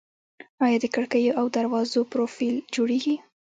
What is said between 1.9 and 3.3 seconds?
پروفیل جوړیږي؟